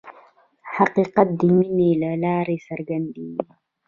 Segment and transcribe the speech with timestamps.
[0.75, 3.47] حقیقت د مینې له لارې څرګندېږي.